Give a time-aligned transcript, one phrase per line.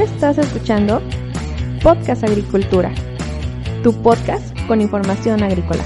[0.00, 1.00] Estás escuchando
[1.82, 2.92] Podcast Agricultura,
[3.82, 5.82] tu podcast con información agrícola.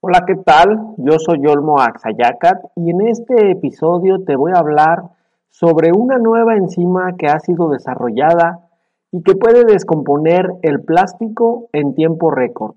[0.00, 0.94] Hola, ¿qué tal?
[0.96, 5.17] Yo soy Olmo Axayacat y en este episodio te voy a hablar
[5.58, 8.60] sobre una nueva enzima que ha sido desarrollada
[9.10, 12.76] y que puede descomponer el plástico en tiempo récord.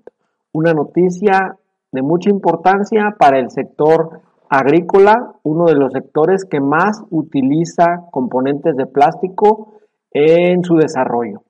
[0.52, 1.58] Una noticia
[1.92, 8.76] de mucha importancia para el sector agrícola, uno de los sectores que más utiliza componentes
[8.76, 9.74] de plástico
[10.10, 11.44] en su desarrollo.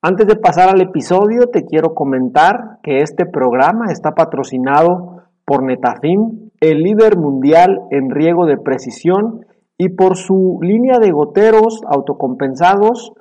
[0.00, 6.50] Antes de pasar al episodio, te quiero comentar que este programa está patrocinado por Netafim,
[6.60, 9.44] el líder mundial en riego de precisión,
[9.78, 13.12] y por su línea de goteros autocompensados,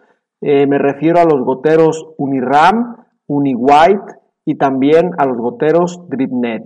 [0.42, 6.64] eh, me refiero a los goteros Uniram, UniWhite y también a los goteros DripNet.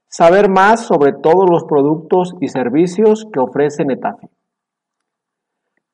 [0.08, 4.28] saber más sobre todos los productos y servicios que ofrece Netafi.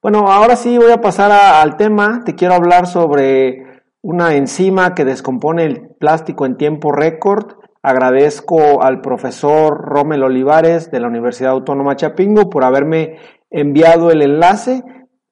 [0.01, 2.21] Bueno, ahora sí voy a pasar al tema.
[2.23, 7.55] Te quiero hablar sobre una enzima que descompone el plástico en tiempo récord.
[7.81, 13.17] Agradezco al profesor Rommel Olivares de la Universidad Autónoma Chapingo por haberme
[13.49, 14.83] enviado el enlace,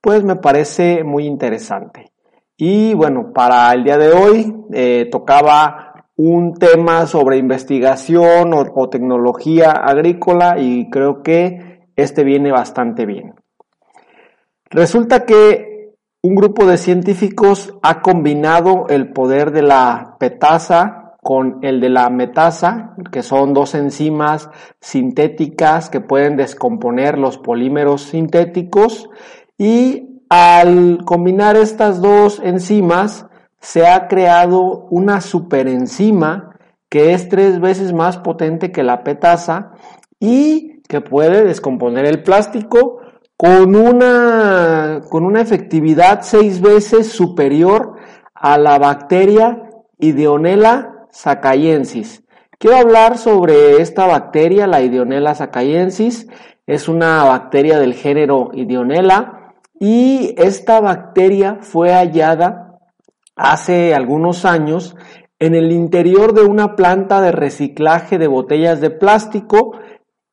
[0.02, 2.12] pues me parece muy interesante.
[2.58, 9.72] Y bueno, para el día de hoy eh, tocaba un tema sobre investigación o, tecnología
[9.72, 13.36] agrícola y creo que este viene bastante bien.
[14.70, 21.82] Resulta que un grupo de científicos ha combinado el poder de la petasa con el
[21.82, 24.50] de la metasa, que son dos enzimas
[24.80, 29.10] sintéticas que pueden descomponer los polímeros sintéticos.
[29.58, 33.28] Y al combinar estas dos enzimas,
[33.60, 36.56] se ha creado una superenzima
[36.90, 39.74] que es tres veces más potente que la petasa
[40.20, 43.00] y que puede descomponer el plástico
[43.38, 47.98] con una, con una efectividad seis veces superior
[48.34, 49.70] a la bacteria
[50.00, 52.24] Ideonella sacaiensis.
[52.58, 56.28] Quiero hablar sobre esta bacteria, la Ideonella sacaiensis.
[56.66, 62.80] Es una bacteria del género Ideonella y esta bacteria fue hallada
[63.36, 64.96] hace algunos años
[65.40, 69.74] en el interior de una planta de reciclaje de botellas de plástico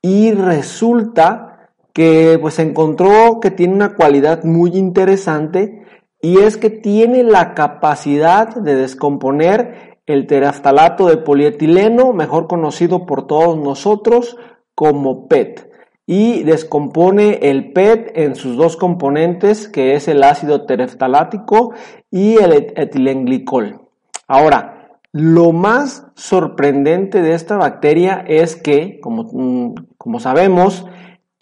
[0.00, 1.51] y resulta
[1.92, 5.82] que pues encontró que tiene una cualidad muy interesante
[6.20, 13.26] y es que tiene la capacidad de descomponer el teraftalato de polietileno, mejor conocido por
[13.26, 14.36] todos nosotros
[14.74, 15.70] como PET
[16.06, 21.72] y descompone el PET en sus dos componentes, que es el ácido tereftalático
[22.10, 23.80] y el etilenglicol.
[24.26, 30.86] Ahora, lo más sorprendente de esta bacteria es que, como, mm, como sabemos,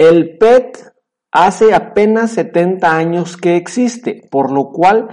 [0.00, 0.78] el PET
[1.31, 5.09] hace apenas 70 años que existe, por lo cual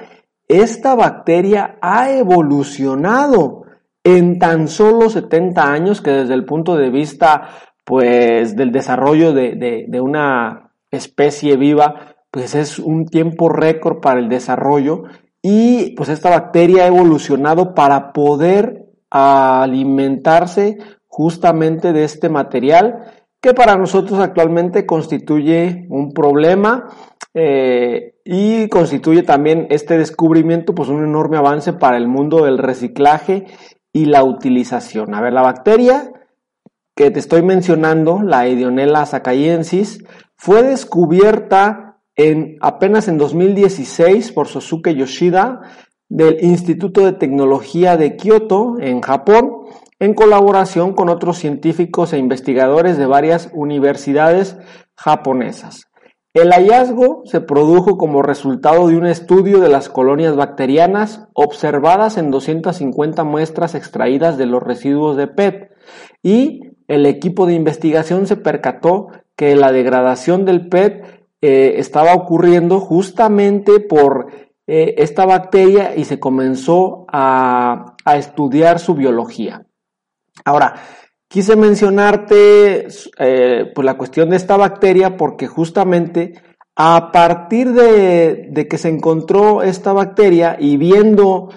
[0.48, 3.64] esta bacteria ha evolucionado
[4.06, 7.50] en tan solo 70 años que desde el punto de vista
[7.84, 15.04] pues del desarrollo de, una especie viva, pues es un tiempo récord para el desarrollo
[15.42, 20.78] y pues esta bacteria ha evolucionado para poder alimentarse
[21.08, 23.17] justamente de este material
[23.48, 26.90] que para nosotros actualmente constituye un problema
[27.34, 33.46] eh, y constituye también este descubrimiento pues un enorme avance para el mundo del reciclaje
[33.94, 35.16] y la utilización.
[35.16, 36.12] A ver, la bacteria
[36.94, 40.04] que te estoy mencionando, la Idionella sacaiensis,
[40.36, 45.62] fue descubierta en, apenas en 2016 por Sosuke Yoshida
[46.10, 49.52] del Instituto de Tecnología de Kyoto, en Japón,
[50.00, 54.58] en colaboración con otros científicos e investigadores de varias universidades
[54.96, 55.88] japonesas.
[56.34, 62.30] El hallazgo se produjo como resultado de un estudio de las colonias bacterianas observadas en
[62.30, 65.72] 250 muestras extraídas de los residuos de PET
[66.22, 72.80] y el equipo de investigación se percató que la degradación del PET eh, estaba ocurriendo
[72.80, 74.28] justamente por
[74.68, 79.67] eh, esta bacteria y se comenzó a, estudiar su biología.
[80.46, 80.76] Ahora,
[81.28, 82.88] quise mencionarte
[83.20, 86.34] eh, pues la cuestión de esta bacteria porque justamente
[86.76, 91.50] a partir de, de, que se encontró esta bacteria y viendo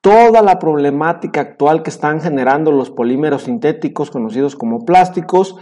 [0.00, 5.56] toda la problemática actual que están generando los polímeros sintéticos conocidos como plásticos,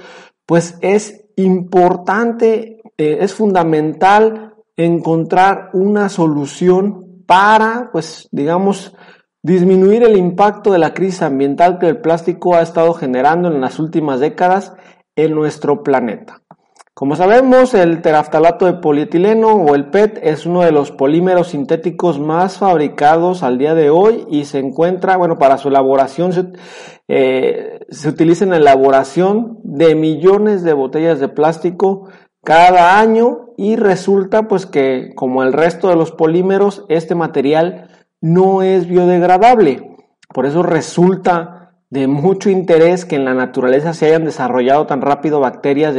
[0.46, 8.94] pues es importante, eh, es fundamental encontrar una solución para, pues, digamos,
[9.42, 13.78] disminuir el impacto de la crisis ambiental que el plástico ha estado generando en las
[13.78, 14.74] últimas décadas
[15.16, 16.42] en nuestro planeta.
[16.98, 22.18] Como sabemos, el teraftalato de polietileno o el PET es uno de los polímeros sintéticos
[22.18, 26.46] más fabricados al día de hoy y se encuentra, bueno, para su elaboración se,
[27.06, 32.08] eh, se utiliza en la elaboración de millones de botellas de plástico
[32.42, 38.62] cada año y resulta pues que como el resto de los polímeros este material no
[38.62, 39.96] es biodegradable.
[40.32, 41.58] Por eso resulta
[41.90, 45.96] de mucho interés que en la naturaleza se hayan desarrollado tan rápido bacterias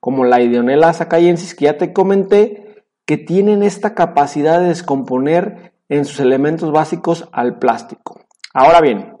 [0.00, 6.04] como la Idionella sacayensis que ya te comenté, que tienen esta capacidad de descomponer en
[6.04, 8.20] sus elementos básicos al plástico.
[8.52, 9.18] Ahora bien,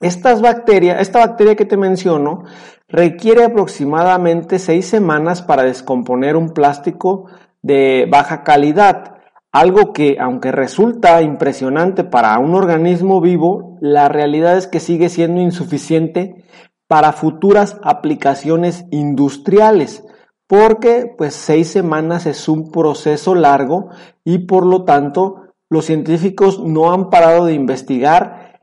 [0.00, 2.44] estas bacterias, esta bacteria que te menciono
[2.88, 7.26] requiere aproximadamente seis semanas para descomponer un plástico
[7.62, 9.13] de baja calidad
[9.54, 15.40] algo que, aunque resulta impresionante para un organismo vivo, la realidad es que sigue siendo
[15.40, 16.44] insuficiente
[16.88, 20.04] para futuras aplicaciones industriales,
[20.48, 23.90] porque pues seis semanas es un proceso largo
[24.24, 28.60] y por lo tanto los científicos no han parado de investigar.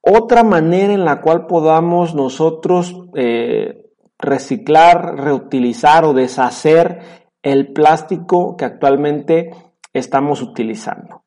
[0.00, 7.00] Otra manera en la cual podamos nosotros eh, reciclar, reutilizar o deshacer
[7.42, 9.50] el plástico que actualmente
[9.92, 11.24] estamos utilizando.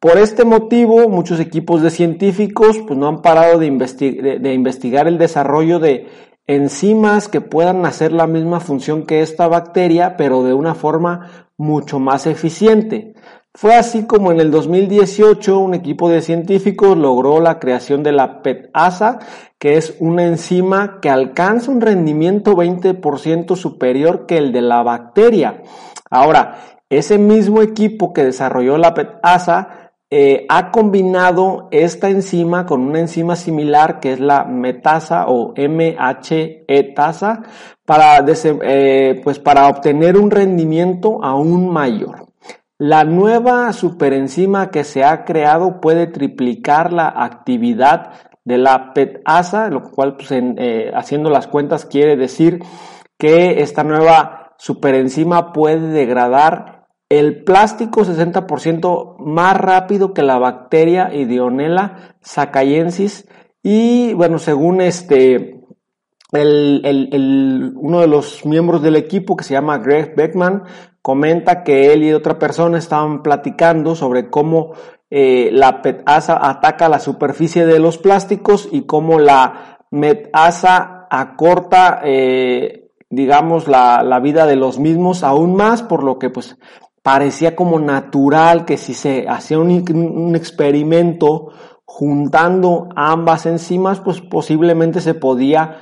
[0.00, 5.78] Por este motivo, muchos equipos de científicos pues, no han parado de, investigar el desarrollo
[5.78, 6.08] de
[6.46, 11.98] enzimas que puedan hacer la misma función que esta bacteria, pero de una forma mucho
[11.98, 13.14] más eficiente.
[13.54, 18.42] Fue así como en el 2018 un equipo de científicos logró la creación de la
[18.42, 19.18] PETasa,
[19.58, 25.62] que es una enzima que alcanza un rendimiento 20% superior que el de la bacteria.
[26.10, 33.00] Ahora, ese mismo equipo que desarrolló la PETasa eh, ha combinado esta enzima con una
[33.00, 37.42] enzima similar que es la metasa o MHE-tasa
[37.84, 42.26] para, eh, pues para obtener un rendimiento aún mayor.
[42.78, 48.12] La nueva superenzima que se ha creado puede triplicar la actividad
[48.44, 52.62] de la PETasa, lo cual pues, eh, haciendo las cuentas quiere decir
[53.18, 56.75] que esta nueva superenzima puede degradar
[57.08, 63.28] el plástico 60% más rápido que la bacteria Idionella sacayensis
[63.62, 65.60] y bueno, según este
[66.32, 70.64] el, uno de los miembros del equipo que se llama Greg Beckman
[71.00, 74.72] comenta que él y otra persona estaban platicando sobre cómo
[75.08, 82.90] eh, la petasa ataca la superficie de los plásticos y cómo la metasa acorta eh,
[83.08, 86.58] digamos la, la, vida de los mismos aún más por lo que pues
[87.06, 91.52] parecía como natural que si se hacía un, experimento
[91.84, 95.76] juntando ambas enzimas, pues posiblemente se podía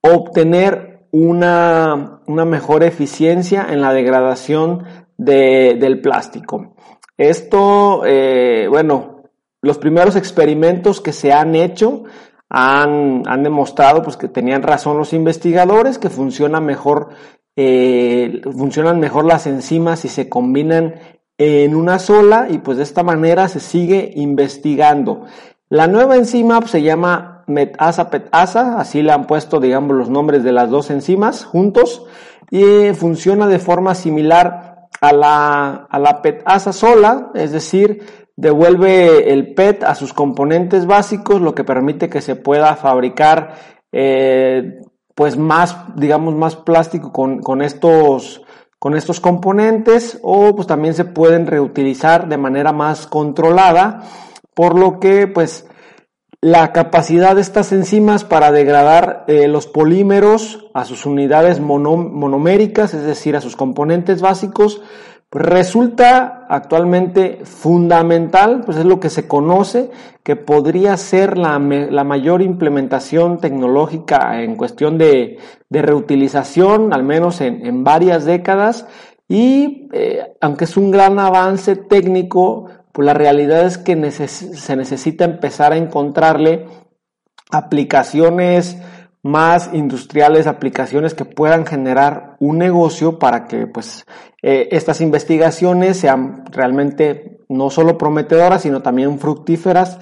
[0.00, 4.84] obtener una, mejor eficiencia en la degradación
[5.16, 6.76] del plástico.
[7.18, 9.24] Esto, eh, bueno,
[9.62, 12.04] los primeros experimentos que se han hecho
[12.48, 17.08] han, han demostrado pues, que tenían razón los investigadores, que funciona mejor
[17.62, 20.94] eh, funcionan mejor las enzimas si se combinan
[21.36, 25.26] en una sola y pues de esta manera se sigue investigando.
[25.68, 30.42] La nueva enzima pues, se llama metasa petasa, así le han puesto digamos los nombres
[30.42, 32.06] de las dos enzimas juntos
[32.50, 38.02] y funciona de forma similar a la, a la petasa sola, es decir,
[38.36, 43.54] devuelve el PET a sus componentes básicos, lo que permite que se pueda fabricar
[43.92, 44.80] eh,
[45.20, 48.40] pues más, digamos, más plástico con, estos,
[48.78, 54.00] con estos componentes o pues también se pueden reutilizar de manera más controlada,
[54.54, 55.68] por lo que pues
[56.40, 63.02] la capacidad de estas enzimas para degradar eh, los polímeros a sus unidades monoméricas, es
[63.02, 64.80] decir, a sus componentes básicos,
[65.32, 69.90] resulta actualmente fundamental, pues es lo que se conoce,
[70.24, 75.38] que podría ser la, mayor implementación tecnológica en cuestión de,
[75.70, 78.86] reutilización, al menos en, varias décadas,
[79.28, 85.24] y eh, aunque es un gran avance técnico, pues la realidad es que se necesita
[85.24, 86.66] empezar a encontrarle
[87.52, 88.78] aplicaciones
[89.22, 94.06] más industriales, aplicaciones que puedan generar un negocio para que pues
[94.42, 99.98] eh, estas investigaciones sean realmente no solo prometedoras, sino también fructíferas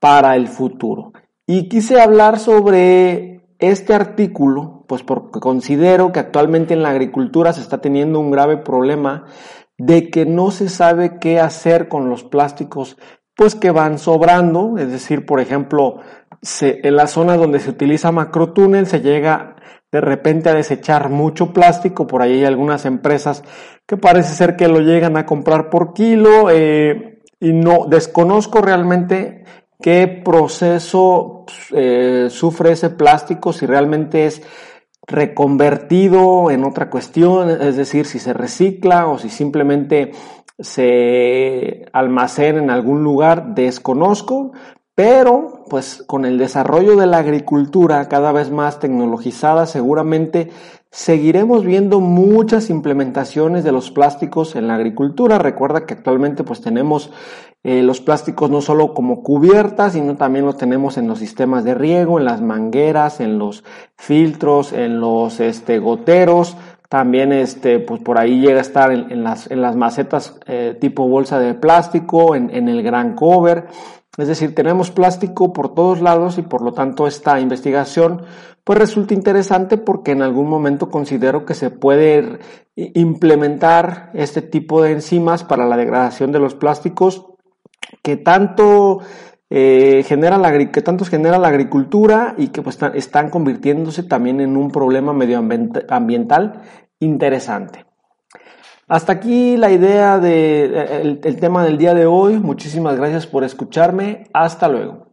[0.00, 1.12] para el futuro.
[1.46, 7.60] Y quise hablar sobre este artículo, pues porque considero que actualmente en la agricultura se
[7.60, 9.24] está teniendo un grave problema
[9.78, 12.96] de que no se sabe qué hacer con los plásticos
[13.36, 15.98] pues que van sobrando, es decir, por ejemplo,
[16.60, 19.56] en la zona donde se utiliza macrotúnel se llega
[19.92, 23.42] de repente a desechar mucho plástico, por ahí hay algunas empresas
[23.86, 29.44] que parece ser que lo llegan a comprar por kilo eh, y no desconozco realmente
[29.80, 34.42] qué proceso eh, sufre ese plástico, si realmente es
[35.06, 40.10] reconvertido en otra cuestión, es decir, si se recicla o si simplemente
[40.58, 44.52] se almacena en algún lugar, desconozco,
[44.96, 50.50] pero pues con el desarrollo de la agricultura cada vez más tecnologizada, seguramente
[50.90, 55.38] seguiremos viendo muchas implementaciones de los plásticos en la agricultura.
[55.38, 57.10] Recuerda que actualmente pues tenemos
[57.62, 61.74] eh, los plásticos no solo como cubiertas, sino también los tenemos en los sistemas de
[61.74, 63.64] riego, en las mangueras, en los
[63.98, 66.56] filtros, en los este, goteros.
[66.88, 71.08] También este, pues por ahí llega a estar en, las, en las, macetas eh, tipo
[71.08, 73.66] bolsa de plástico, en, en el gran cover.
[74.16, 78.22] Es decir, tenemos plástico por todos lados y por lo tanto esta investigación
[78.66, 82.40] pues resulta interesante porque en algún momento considero que se puede
[82.74, 87.26] implementar este tipo de enzimas para la degradación de los plásticos
[88.02, 88.98] que tanto
[89.48, 94.56] eh, genera la, que tanto genera la agricultura y que pues, están convirtiéndose también en
[94.56, 96.62] un problema medioambiental
[96.98, 97.84] interesante.
[98.88, 102.38] Hasta aquí la idea del de, el tema del día de hoy.
[102.38, 104.28] Muchísimas gracias por escucharme.
[104.32, 105.06] Hasta luego.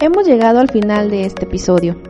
[0.00, 2.09] Hemos llegado al final de este episodio.